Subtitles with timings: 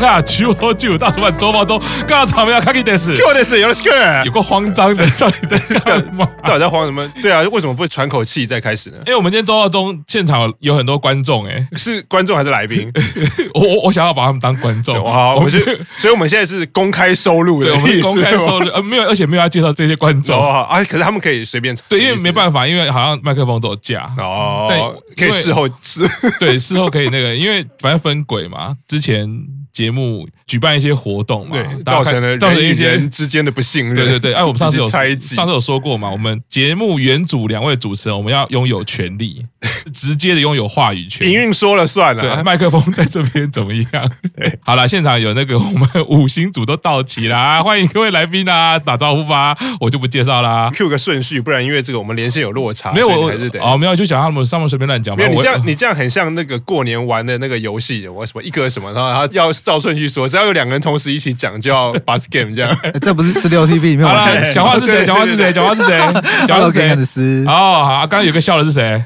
[0.00, 6.28] 看啊，九号九大出版周报中，刚刚场面要看给电视，给我电视有点有个慌张的，到底在干嘛？
[6.44, 7.08] 到底在慌什么？
[7.22, 8.98] 对啊，为什么不会喘口气再开始呢？
[9.06, 12.90] 因为我们今天周报中现场有很多观众，哎，是观众还是来宾？
[13.54, 15.58] 我我我想要把他们当观众， 好，我们就，
[15.96, 26.06] 所以我们现在是公开收录的，对，我们公开收录，呃，没有，而且没有要介绍这些观众，好，啊，可是他们可以随便，对，因为没办法，因为好像麦克风都有架，哦，对，可以事后吃，
[26.38, 29.28] 对，事后可以那个，因为反正分轨嘛，之前。
[29.74, 33.94] 节目举办一些活动嘛，对，造成了造成一些人之间的不信任。
[33.94, 39.44] 对对对，哎，我们上次有 猜忌，上次有说过嘛，我们节目原主两位主持人，我们要拥有权利，
[39.92, 41.28] 直接的拥有话语权。
[41.28, 44.10] 营运说了算了，对，麦克风在这边怎么样？
[44.36, 52.92] 对，好了，现场有那个我们五星组都到齐啦，欢迎各位来宾啊，打招呼吧，我就不介绍啦，Q 个顺序，不然因为这个我们连线有落差。
[52.92, 55.16] 没有，我还是得哦，没有，就讲他们上面随便乱讲。
[55.16, 60.44] 没有，你这样你这样很像那个过年玩的那个游戏，我什么一个什么，然后他要照顺序说，只要。
[60.44, 62.70] 有两个人同时一起讲，就要 bus game 这样。
[63.00, 64.52] 这不是十六 TV 里面玩的。
[64.52, 65.06] 讲话是谁？
[65.06, 65.50] 讲话是谁？
[65.54, 65.98] 讲话是谁？
[66.46, 67.44] 讲话是谁？
[67.48, 69.02] 哦，好，刚刚有个笑的是谁？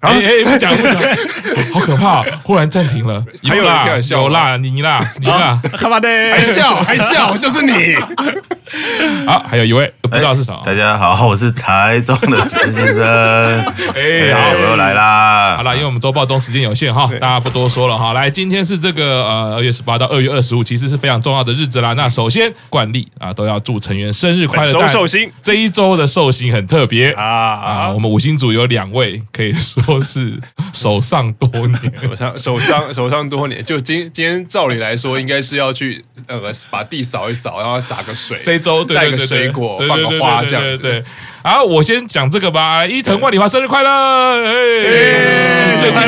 [0.00, 0.94] 哎哎，不讲不讲，
[1.74, 2.22] 好可怕！
[2.44, 6.08] 忽然暂停了，有啦有啦，你啦你啦，干嘛的？
[6.30, 7.96] 还笑还笑，就是你。
[9.26, 10.60] 好，还有一位不知道是啥。
[10.64, 13.02] 大家好，我是台中的陈先生。
[13.96, 15.56] 哎，好，我又来啦。
[15.56, 18.12] 好了，因为我们周报中时间有限哈，大家不多说了哈。
[18.12, 21.94] 来，今天是这个呃二月十八到二月二十五，其实是非常重要的日子啦。
[21.94, 24.72] 那首先惯例啊，都要祝成员生日快乐。
[24.72, 29.82] 周寿星这一周的寿星很特别啊啊，我们五星组有两位可以说。
[29.88, 30.38] 都是
[30.74, 33.64] 守上多年， 手上手上手上多年。
[33.64, 40.82] 就今今天照理来说，应该是要去呃把地扫一扫，然后洒个水，这周带个水果，放个花这样子。
[40.82, 41.02] 对，
[41.42, 42.84] 好，我先讲这个吧。
[42.86, 43.90] 伊藤万里花生日快乐！
[43.90, 46.02] 哎最近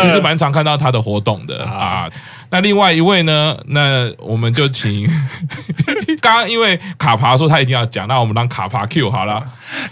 [0.00, 2.08] 其实蛮常看到他的活动的啊。
[2.54, 3.56] 那另外一位呢？
[3.66, 5.04] 那我们就请
[6.22, 9.42] 刚刚因为卡爬说他一定要讲，那我们让卡爬 Q 好了。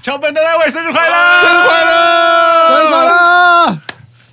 [0.00, 1.42] 桥本的那位生日快乐！
[1.42, 2.70] 生日快乐！
[2.70, 3.78] 生日快乐！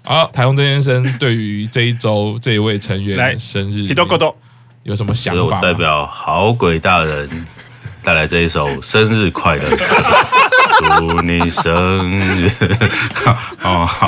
[0.05, 3.87] 好，台风曾先生对于这一周这一位成员生日
[4.83, 5.57] 有什么想法？
[5.57, 7.27] 我代表好鬼大人
[8.03, 9.67] 带来这一首生日快乐，
[10.97, 12.49] 祝你生日！
[13.63, 14.07] 哦，好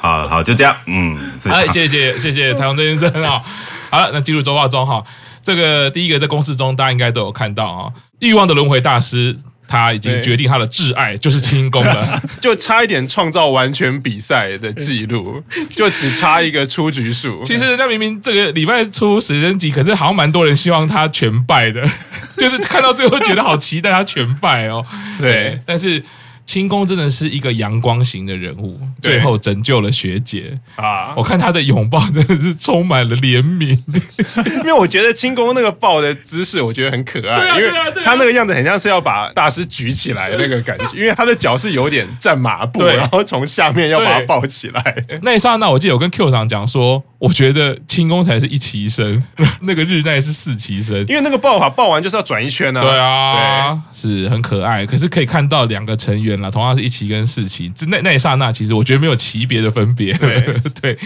[0.00, 1.16] 好好，就这样，嗯，
[1.48, 3.42] 哎，谢谢谢谢台中曾先生啊。
[3.90, 5.02] 好了，那进入周报中哈，
[5.42, 9.36] 这个第一个在公式中大家应该都有看到啊，欲望的轮回大师。
[9.68, 17.42] 他已经决定他的挚爱就是轻功了， 就差一点创造完全比赛的记录， 就只差一个出局数。
[17.44, 21.86] 其实人家明明这个礼拜出十人集，可是好像蛮多人希望他全败的，
[22.36, 24.84] 就是看到最后觉得好期待他全败哦。
[25.20, 26.02] 对，但是。
[26.46, 31.12] 清宫真的是一个阳光型的人物，最后拯救了学姐啊！
[31.16, 33.76] 我看他的拥抱真的是充满了怜悯，
[34.62, 37.70] 因为我觉得清宫那个抱的姿势，我觉得很可爱，因为
[38.04, 45.04] 他那个样子很像是要把大师举起来的那个感觉， 因为他的脚是有点站马步，然后从下面要把他抱起来。
[45.22, 49.20] 那一刹那，我记得我跟 Q 长讲说，我觉得轻功才是一期生，
[49.62, 52.80] 那个日奈是四期生，因为那个抱法抱完就是要转一圈呢。
[52.80, 56.35] 对啊，是很可爱，可是可以看到两个成员。
[56.50, 60.12] 同样是一期跟四期，那那一刹那，其实我觉得没有级别的分别。
[60.14, 60.98] 对， 对，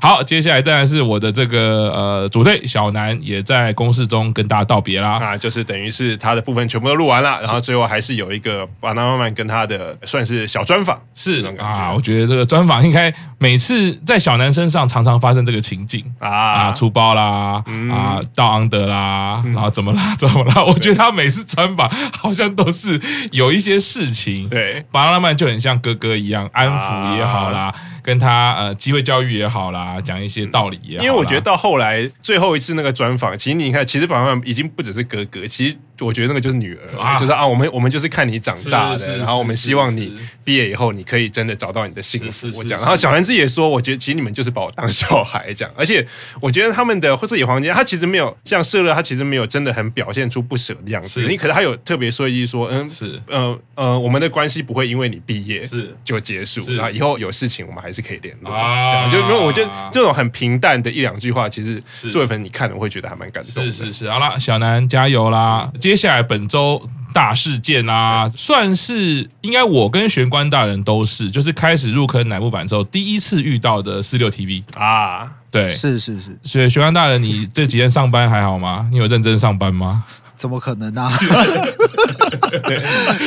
[0.00, 5.14] 好，接下来当然是我的这个呃组队小南也在公示中跟大家道别啦。
[5.14, 16.30] 啊，就是等于是他的部分全部都录完了，然后最后还是有一个巴拿马曼跟他的算是小专访，是啊，我觉得这个专访应该每次在小南身上常常发生这个情景啊。
[16.30, 17.62] 啊，出包啦
[17.92, 23.00] 啊，到昂德啦，然后怎么啦 怎么啦，我觉得他每次专访好像都是
[23.32, 24.73] 有一些事情对。
[24.90, 31.04] 巴拉曼就很像哥哥一样，安抚也好啦，跟他呃机会教育也好啦，讲一些道理也好。
[31.04, 35.76] 因为我觉得到后来最后一次那个专访，其实你看，其实巴拉曼已经不只是哥哥，其实。
[36.00, 40.12] 我觉得那个就是女儿，啊、就是啊，我们我们就是看你长大的，然后我们希望你
[40.42, 42.48] 毕业以后，你可以真的找到你的幸福。
[42.54, 46.04] 我讲，然后小兰子也说，我觉得其实你们就是把我当小孩这样，而且
[46.40, 51.22] 我觉得他们的自己房间，他其实没有像社乐，他其实没有真的很表现出不舍的样子。
[51.22, 58.52] 你可能他有特别说一句说，嗯，是，呃呃，我们的关系不会因为你毕业是就结束，然后以后有事情我们还是可以联络。
[58.52, 63.64] 啊，这样就因为我觉得这种很平淡的一两句话，其实作为粉你看了会觉得还蛮感动。
[63.64, 65.70] 是是是，好了，小南加油啦！
[65.84, 78.88] 接下来本周大事件啊，算是应该我跟玄关大人都是，就是开始入坑乃木坂之后第一次遇到的四六 TV 啊，对，是是是，所以玄关大人，你这几天上班还好吗？
[78.90, 80.04] 你有认真上班吗？
[80.38, 81.12] 怎么可能啊？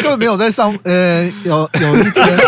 [0.02, 2.40] 根本没有在上，呃，有有一天，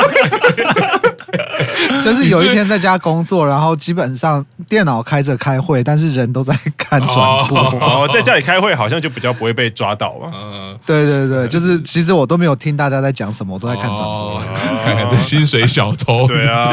[2.04, 7.60] 就是有一天在家工作，然后基本上电脑开着开会，但是人都在看转播。
[7.80, 10.32] 哦，在家里开会好像就比较不会被抓到吧？
[10.34, 14.42] 嗯，对对对，就是其实我都没有听大家在讲什么，我都在看转播。
[14.84, 16.26] 看看这薪水小偷。
[16.30, 16.72] 对啊，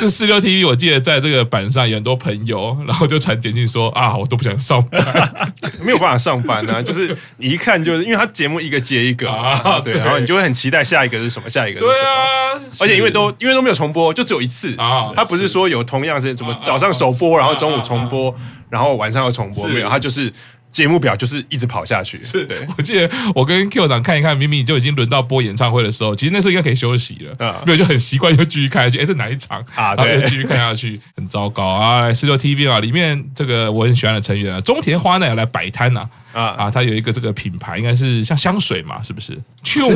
[0.00, 5.52] 这四六 TV，我记得在这个版上有很多朋友，然后就传简讯说啊，我都不想上班，
[5.84, 14.74] 没有办法上班啊，就是你一看就是因为他节目一个接一个啊，对，然后你就会很期待下一个是什么，下一个是什么，而且因为都因为都没有重播，就只有一次。
[14.76, 18.34] 啊，他不是说有同样是什么早上首播，然后中午重播，
[18.68, 20.32] 然后晚上又重播，没有，他就是。
[20.70, 22.22] 节目表就是一直跑下去。
[22.22, 28.98] 是，对，我记得我跟 Q 长看一看，明明就已经轮到播演唱会的时候，其实那时候应该可以休息了，嗯，没有就很习惯，就继续看下去。
[28.98, 29.94] 哎，这哪一场啊？
[29.96, 32.00] 对，继续看下去，很糟糕啊！
[32.00, 36.08] 来 四六 TV 啊，里面这个我很喜欢的成员啊，中田花奈来摆摊呐。
[36.32, 39.36] 啊啊，它有一个这个品牌，应该是像香水嘛，是不是？
[39.64, 39.90] 就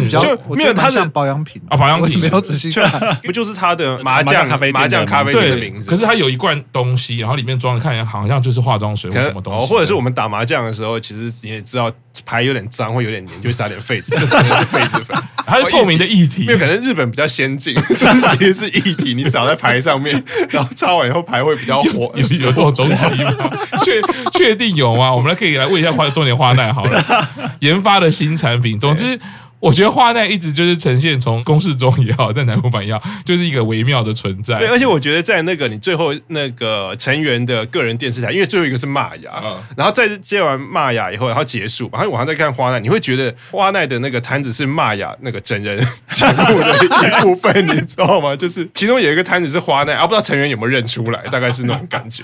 [0.57, 2.91] 没有它的保养品啊，保养品 没有仔细看，
[3.23, 5.89] 不就是它的麻将咖啡麻将咖啡店的名字？
[5.89, 11.91] 可是它有一罐东西，然后里面装的看起来好像就是化妆水或什么东西，或者是我们打麻将的时候，其实你也知道
[12.25, 15.17] 牌有点脏会有点黏，就会撒点痱子，这是痱子粉，
[15.47, 23.33] 它是透明的液体，因为可能日本比较先进， 就是其实是液体，你撒在牌上面，然后擦完以后牌会比较活，有有这种东西吗？
[23.85, 24.01] 确
[24.33, 25.13] 确定有吗？
[25.13, 27.29] 我们来可以来问一下花多年花奈好了。
[27.61, 29.19] 研发的新产品，总之，
[29.65, 34.59] 我觉得花奈一直就是呈现从公式中也好，在乃木坂也好，就是一个微妙的存在。
[34.59, 45.79] 对，而且我觉得在那个你最后那个成员的个人电视台，因为最后一个是玛雅，嗯、然后在接完玛雅以后，然后结束，然后晚上再看花奈，你会觉得花奈的那个摊子是玛雅那个真人
[46.11, 48.37] 节目的一部分，你知道吗？
[48.37, 52.23] 就是其中有一个摊子是花奈，而、啊、不知道成员有没有认出来，大概是那种感觉。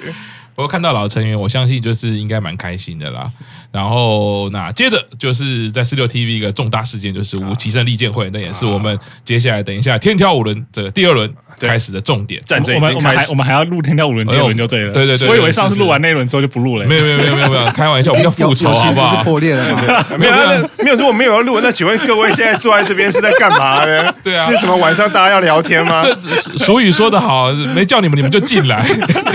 [0.54, 3.30] 不过看到老成员，我相信就是应该蛮开心的啦。
[3.72, 12.74] 然后那接着就是在四六 TV 一个重大事件，就是五期生力荐会，那也是我们接下来等一下天挑五轮这个第二轮开始的重点战争。
[12.74, 14.92] 我们我们还我们还要录天挑五轮第二轮就对了。
[14.92, 16.86] 对对对，我以为上次录完那一轮之后就不录了。
[16.86, 19.22] 没有没有没有没有没有， 开玩笑，我们要复仇好不好？
[19.22, 20.04] 破裂了吗？
[20.18, 20.32] 没有
[20.78, 24.12] 没有，如果没有要录，那请问各位现在坐在这边是在干嘛呢？
[24.24, 26.02] 对啊，是什么晚上大家要聊天吗？
[26.02, 28.84] 这俗语说的好，没叫你们你们就进来。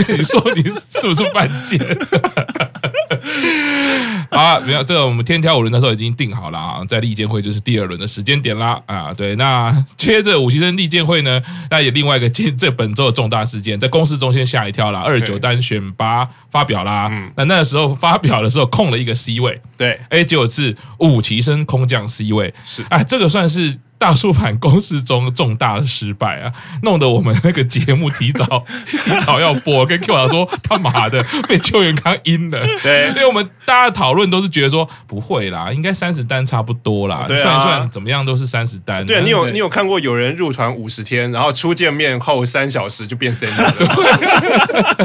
[0.10, 0.64] 你说你
[1.14, 1.80] 是不是犯贱？
[4.30, 8.82] 啊，没有这个，我们天挑五轮的时候已经定好了啊，在利剑会就是第二轮的时间点啦。
[8.86, 23.78] 啊，对，那接着五期生利剑会呢，那也另外一个今这本周的重大事件，在公司中先吓一跳啦，二九单选拔发表啦，嗯，那那个时候发表的时候空了一个 C 位，对，哎，结果是五期生空降 C 位，是，哎，这个算是。
[23.98, 26.52] 大叔版公式中重大的失败啊，
[26.84, 32.60] 弄得我们那个节目提早 提早要播，跟 Q 老说他妈的被邱元康阴了。
[32.84, 39.06] 对，因为我们大家讨论都是觉得说不会啦，应该三十单差不多啦，算一算怎么样都是三十单。
[39.06, 43.72] 对，你有你有看过有人入团五十天，然后初见面后三小时就变 senior 了，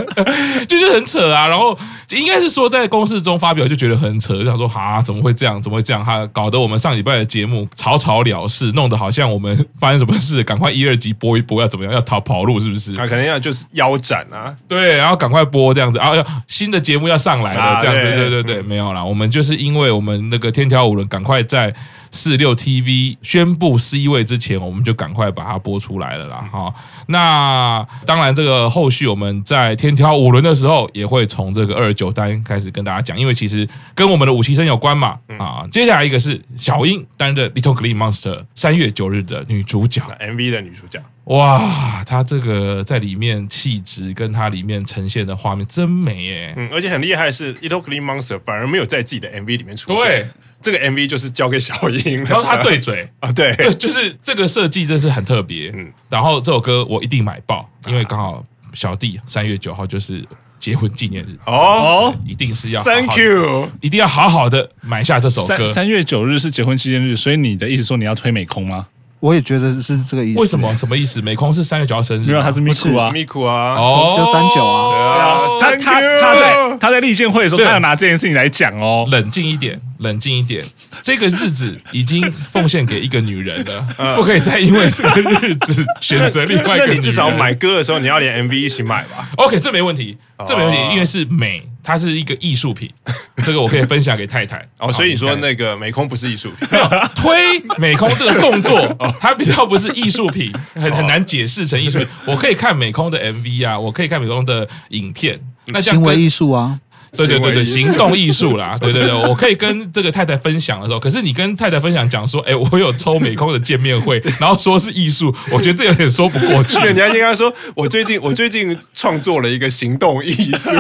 [0.67, 1.47] 就是很扯啊。
[1.47, 1.79] 然后
[2.11, 5.63] 应该是说在公式中发表就觉得很扯，就想说啊怎么会这样？
[5.63, 6.05] 怎么会这样？
[6.05, 8.73] 他搞得我们上礼拜的节目草草了事。
[8.81, 11.93] 弄得好像我们发生什么事，赶快一二集播一播，要怎么样？
[11.93, 12.95] 要逃跑路是不是？
[12.95, 21.75] 啊，可能要就是腰斩啊，对，然后赶快播这样子，然后要新的节目要上来了，这样子，对对对对，没有啦，我们就是因为我们那个天条五轮，赶快在。
[22.11, 26.49] 四六 TV 宣布 C 位之前，我们就赶快把它播出来了啦！
[26.51, 26.75] 哈，
[27.07, 35.19] 那当然，这个后续我们在天挑五轮的时候，也会从这个二十九单开始跟大家讲，因为其实跟我们的五期生有关嘛。
[35.39, 41.01] 啊，接下来一个是小樱担任 Little Green Monster 三月九日的女主角，MV 的女主角。
[41.25, 46.55] 哇，他这个在里面气质跟他里面呈现的画面真美耶！
[46.57, 50.05] 嗯，而且很厉害的是 Green Monster 反而没有在自己的 MV 里面出现。
[50.05, 50.27] 对，
[50.61, 55.71] 这个 MV 就是交给小英，然后他对嘴 啊，对对，就是这个设计真是很特别。
[55.75, 60.27] 嗯，然后这首歌我一定买爆，因为刚好小弟三月九号就是
[60.59, 65.65] 结婚纪念日哦，一定是要 Thank you，一定要好好的买下这首歌。
[65.67, 68.89] 三月九日是结婚纪念日，所以你的意思说你要推美空吗？
[69.21, 70.41] 我也觉得是这个意思。
[70.41, 70.75] 为什么？
[70.75, 71.21] 什么意思？
[71.21, 74.91] 美空是三月九号生日，因为，他是咪库啊，咪库啊，哦，就三九啊。
[74.91, 79.07] 对啊，他他他在他在立荐会的时候，他要拿这件事情来讲哦。
[79.11, 80.65] 冷静一点，冷静一点。
[81.03, 86.87] 这个日子已经奉献给一个女人了，不可以再因为这个日子选择另外一个。
[86.87, 91.63] 那你至少买歌的时候，你要连 MV 一起买吧？OK，这没问题，这没问题，因为是美。
[91.83, 92.93] 它是一个艺术品，
[93.43, 94.63] 这个我可以分享给太太。
[94.79, 96.69] 哦，所以你说那个美空不是艺术品？
[96.71, 98.79] 没有推美空这个动作，
[99.19, 102.07] 它比较不是艺术品， 很很难解释成艺术品。
[102.27, 105.41] 我可以看美空的 MV 啊，我可以看美空的影片。
[105.69, 106.79] 那行为艺术啊，
[107.17, 116.79] 对对对对，行动艺术啦， 对对对，我可以跟这个太太分享的时候，可是你跟太太分享讲说，哎，我有抽美空的见面会， 然后说是艺术，我觉得这有点说不过去。
[116.85, 120.71] 人家应该说，我最近我最近创作了一个行动艺术，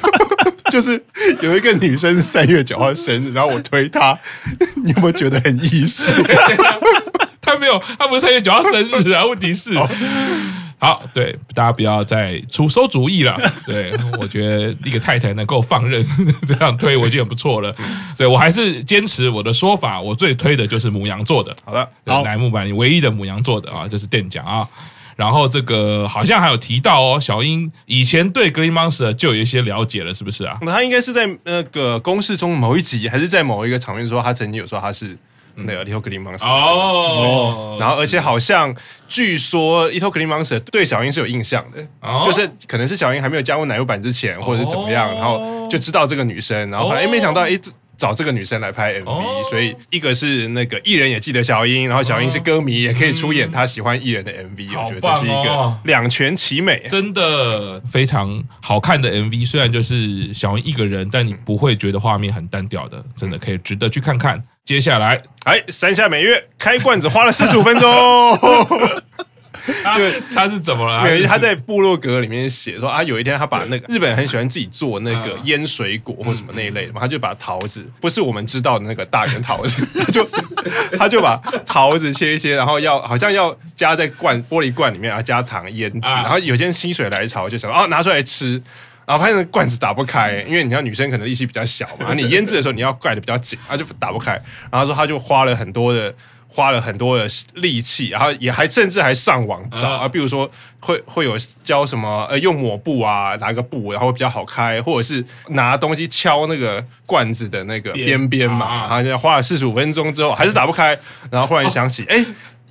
[0.70, 1.02] 就是
[1.42, 4.18] 有一个女生三月九号生日，然后我推她，
[4.76, 6.12] 你有没有觉得很艺术？
[7.40, 9.70] 她没有，她不是三月九号生日啊，问题是。
[10.82, 13.40] 好，对大家不要再出馊主意了。
[13.64, 16.04] 对，我觉得一个太太能够放任
[16.44, 17.72] 这样推，我已经很不错了。
[18.16, 21.56] 对，我还是坚持我的说法，我最推的就是母羊座的。
[21.64, 21.88] 好了，
[22.24, 24.68] 乃木板里唯一的母羊座的啊，就是店长啊。
[25.14, 30.58] 然后这个好像还有提到哦，小英以前对 Green Monster 就有一些了解了，是不是啊？
[30.62, 35.16] 那他应该是在那个公式中某一集，还是在某一个场面说他曾经有说他是。
[35.54, 38.74] 那个 Little Green Monster 哦，然后而且好像
[39.08, 41.86] 据说 Little Green Monster 对小英是有印象的，
[42.24, 47.58] 就是可能是小英还没有加入奶油版之前，或者是怎么样，然后就知道这个女生，然后反正哎没想到哎
[48.02, 59.48] 找这个女生来拍 MV，所以一个是那个艺人也记得小英，然后小英是歌迷也可以出演她喜欢艺人的 MV，我觉得这是一个两全其美，真的非常好看的 MV。
[59.48, 64.42] 虽然就是小英一个人，但你不会觉得画面很单调的，真的可以值得去看看。
[64.64, 67.88] 接下来，哎，山下美月开罐子花了四十五分钟。
[69.94, 71.02] 对，他是怎么了？
[71.02, 80.28] 没有他在部落格里面写说啊，有一天他把那个日本人很喜欢自己做那个腌水果或什么那一类的嘛，他就把桃子，不是我们知道的那个大圆桃子，他就
[80.98, 88.62] 他就把桃子切一切，然后要好像要加在罐玻璃罐里面，然后加糖腌制，然后有些人心血来潮就想啊拿出来吃。
[89.04, 94.40] 然后发现罐子打不开，因为你知道女生可能力气比较小嘛， 你腌制的时候你要盖的比较紧，然后就打不开。
[94.70, 96.14] 然后说他就花了很多的
[96.52, 110.98] 花了很多的力气，然后也还甚至还上网找啊，比如说会会有教什么呃用抹布啊拿个布然后会比较好开，或者是拿东西敲那个罐子的那个边边嘛，然后就花了四十五分钟之后还是打不开，
[111.30, 112.24] 然后忽然想起哎。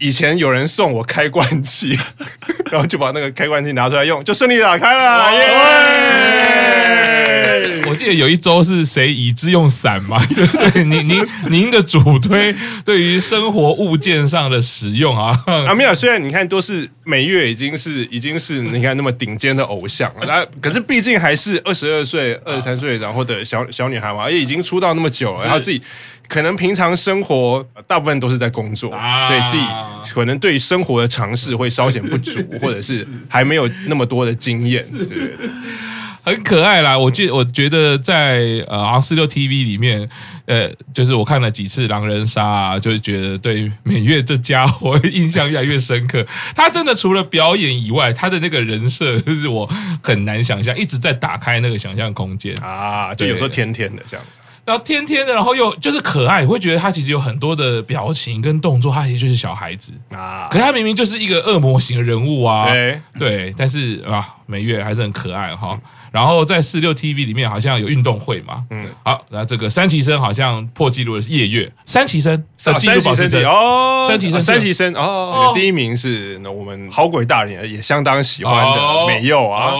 [0.03, 1.95] 以前有人送我开罐器，
[2.71, 5.31] 然后就把那个开罐器拿出来用，就顺利打开了。
[5.31, 7.11] 耶！
[7.91, 10.17] 我记得有一周是谁以之用伞嘛？
[10.33, 12.55] 就是您您您的主推
[12.86, 15.38] 对于生活物件上的使用啊。
[15.67, 25.81] 啊，没有，虽然你看都是每月已经是已经是你看那么顶尖的偶像了， 那可是毕竟还是二十二岁、二十三岁然后的小小女孩嘛，而且已经出道那么久了，然后自己。
[26.27, 29.63] 可能平常生活大部分都是在工作，啊、所以自己
[30.13, 35.50] 可能对生活的尝试会稍显不足，或者是还没有那么多的经验，对对对，
[36.24, 36.98] 很可爱啦。
[36.98, 40.08] 我觉我觉得在呃 on46 TV 里面，
[40.46, 46.25] 呃，就是我看了几次狼人杀，啊，就是觉得对美月这家伙印象越来越深刻。
[46.56, 49.70] 他真的除了表演以外，他的那个人设就是我
[50.04, 54.40] 很难想象，一直在打开那个想象空间啊，就有时候甜甜的这样子。
[54.63, 59.91] 然后天天的，然后又就是可爱，会觉得他其实有很多的表情跟动作，他其实就是小孩子。
[60.12, 60.48] 啊。
[60.51, 65.77] 可是他明明就是一个恶魔型的人物啊，对，对，但是啊，美月还是很可爱哈。
[66.12, 79.72] 然后在四六 TV 里面好像有运动会嘛，嗯，好，那这个三期生好像破纪录的是夜月，三期生，三期生哦，三期生，三期生哦，第一名是那我们好鬼大人也相当喜欢的美柚啊。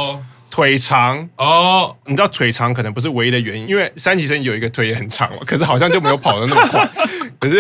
[0.52, 1.28] 腿长。
[1.38, 6.88] 哦，你知道腿长可能不是唯一的原因，因为三级生有一个腿也很长嘛，可是好像就没有跑的那么快。
[7.42, 7.60] 可是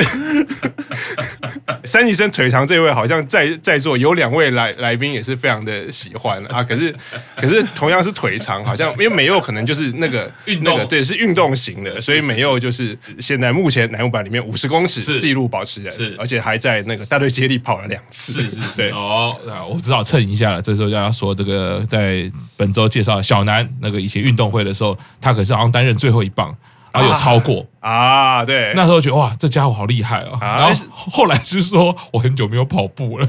[1.83, 6.63] 三级生腿长这位好像在在座有两位来来宾也是非常的喜欢啊。
[6.63, 6.93] 可是
[7.35, 16.15] 可是同样是腿长，好像因为美柚可能就是那个运动，那个对，是运动型的，所以美柚就是现在目前男木坂里面五十公尺纪录保持人，是。
[16.19, 18.89] 而且还在那个大队接力跑了两次，是是是。
[18.89, 19.35] 哦，
[19.67, 20.61] 我只好蹭一下了。
[20.61, 26.55] 这时候就要说这个在本周都介绍小南那个以前运动会的时候，他可是好像担任最后一棒。
[26.91, 30.37] 然后有超过啊，啊，对，那时候觉得哇，这家伙好厉害哦。
[30.41, 33.27] 啊、然后后来是说我很久没有跑步了，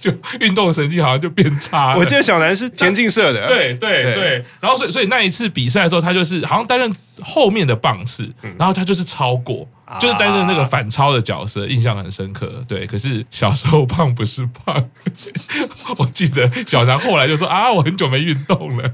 [0.00, 1.98] 就运动神经好像就变差了。
[1.98, 4.44] 我记得小南是田径社的，对对对，对。
[4.60, 12.64] 然后所以所以那一次比赛的时候，他就是好像担任后面的棒次，然后他就是超过，嗯、就是担任那个反超的角色，印象很深刻。
[12.66, 14.88] 对，可是小时候胖不是胖，
[15.98, 18.90] 我记得小南后来就说啊，我很久没运动了。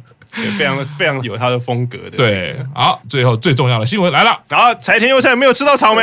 [0.58, 2.16] 非常非常有他的风格的。
[2.16, 4.42] 对，好，最后最重要的新闻来了。
[4.48, 6.02] 然后柴田优菜没有吃到草莓，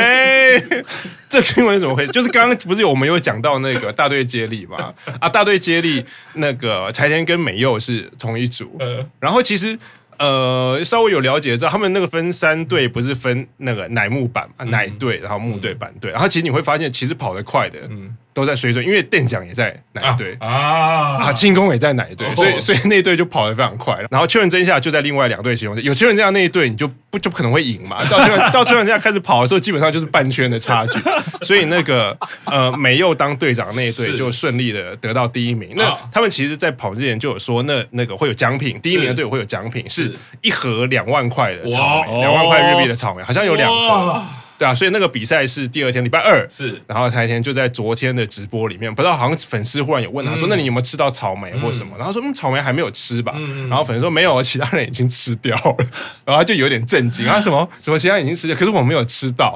[1.28, 2.12] 这新闻怎么回事？
[2.12, 4.94] 就是刚刚不是我们有讲到那个大队接力嘛？
[5.20, 8.78] 啊，大队接力那个柴田跟美佑是同一组。
[9.18, 9.78] 然后其实
[10.18, 16.10] 呃稍微有了解知道，他们那个分三队不是分那个乃木板嘛，乃队，然后木队、板队。
[16.10, 23.96] 然后其实你会发现，其实跑得快的，嗯，都在水准，因为店长也在哪一队啊啊，庆功也在哪一队，所以所以那一队就跑得非常快。
[24.10, 28.04] 然后秋元真下就在另外两队其中，有秋元真下那一队，你就不就不可能会赢嘛。
[28.08, 30.98] 到秋元 到秋元真下开始跑的时候，基本上就是半圈的差距。
[31.42, 35.72] 所以那个呃美佑当队长那一队就顺利的得到第一名。
[35.74, 44.22] 那他们其实，在跑之前就有说，那那个会有奖品，第一名的队伍会有奖品，是一盒两万块的草莓，两万块日币的草莓，好像有两盒。
[44.60, 53.32] 对啊，所以那个比赛是第二天，礼拜二是，然后那天就在昨天的直播里面，不知道好像粉丝忽然有问他说：“那你有没有吃到草莓或什么？”然后说：“嗯，草莓还没有吃吧。”
[53.70, 55.86] 然后粉丝说：“没有，其他人已经吃掉了。
[56.26, 59.54] ”然后就有点震惊啊，什么什么其他人已经吃掉，可是我没有吃到。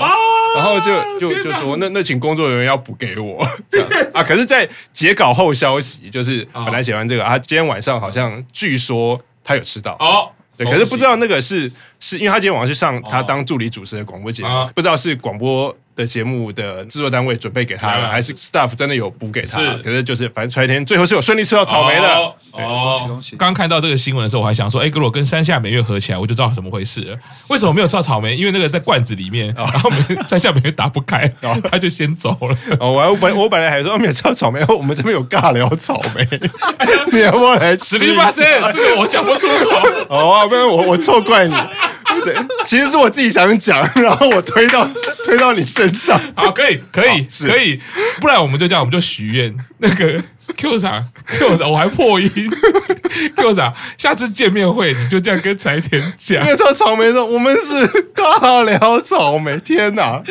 [0.56, 10.30] 然后就就就说：“那那请工作人员要补给我 这样啊。”可是，在截稿后消息就是本来写完这个啊，今天晚上好像据说他有吃到哦。
[10.56, 11.68] 对，可是不知道那个是
[12.04, 19.58] 是因为他今天晚上去上他当助理主持的广播节目，哦、不知道是广播的节目的制作单位准备给他的，还是 staff 真的有补给他？
[19.58, 22.14] 是，可是就是反正柴田最后是有顺利吃到草莓的。
[22.14, 27.18] 哦，哦刚看到这个新闻的时候，我还想说，哎，如果跟山下美月合起来，我就知道怎么回事了。
[27.48, 28.36] 为什么没有吃到草莓？
[28.36, 29.90] 因为那个在罐子里面，然后
[30.28, 31.26] 山下美月打不开，
[31.70, 32.56] 他就先走了。
[32.78, 36.28] 哦，我本我本来还说没有吃到草莓，我们这边有尬聊草莓，
[37.12, 37.96] 你要不要来吃？
[37.96, 39.70] 实力发现，这个我讲不出口。
[40.10, 41.54] 哦，不然我我错怪你。
[42.24, 44.88] 对，其实是我自己想讲， 然后我推到
[45.24, 46.20] 推到你身上。
[46.34, 47.80] 好，可以，可以，是可以，
[48.20, 50.22] 不然我们就这样，我们就许愿那个。
[50.56, 52.30] Q 啥，Q 啥，我还破音。
[53.34, 56.44] Q 啥，下次见面会你就这样跟柴田讲。
[56.44, 57.74] 没有吃草莓说，我们是
[58.14, 59.58] 尬聊草莓。
[59.60, 60.22] 天哪，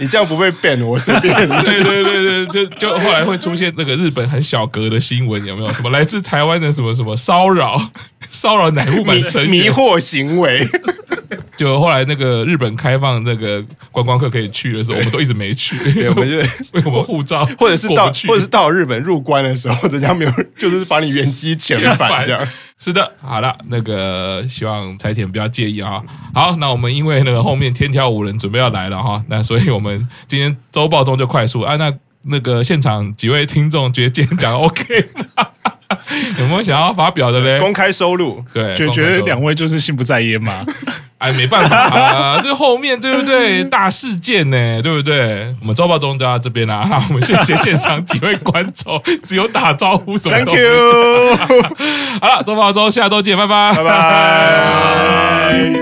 [0.00, 1.32] 你这样不被 ban，我随便。
[1.62, 5.72] 对对对对，就就后来会出现那个日本很小格的新闻，有没有？
[5.74, 7.90] 什么来自台湾的什么什么骚扰，
[8.28, 10.66] 骚扰乃木坂成员迷惑行为。
[11.56, 15.76] 就后来那个日本开放那个观光客可以去的时候，我们都一直没去。
[15.92, 16.36] 对，我们就
[16.72, 22.48] 为我们护照，或者是到或者是到日本入关的时候，人家没有，就是把你原机遣返这样。
[22.78, 26.00] 是的，好了，那个希望柴田不要介意啊。
[26.32, 31.74] 好，那我们因为那个后面天挑五人准备要来了哈，那所以我们今天周报中就快速啊。
[31.74, 35.48] 那那个现场几位听众觉得今天讲 OK 吗？
[36.38, 37.58] 有没有想要发表的嘞？
[37.58, 40.64] 公开收入，对，就觉得两位就是心不在焉嘛。
[41.18, 43.64] 哎，没办法啊，这后面对不对？
[43.66, 45.52] 大事件呢，对不对？
[45.60, 46.88] 我们周报中都要这边啦。
[47.08, 50.36] 我们谢谢现场几位观众，只有打招呼什么。
[50.36, 51.36] Thank you。
[52.20, 55.77] 好了，周报中下周见，拜拜，拜拜。